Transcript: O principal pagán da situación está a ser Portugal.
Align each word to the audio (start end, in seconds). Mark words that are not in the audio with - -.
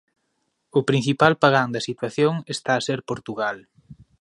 O 0.79 0.81
principal 0.89 1.33
pagán 1.43 1.69
da 1.75 1.85
situación 1.89 2.33
está 2.55 2.71
a 2.75 2.83
ser 2.87 2.99
Portugal. 3.11 3.57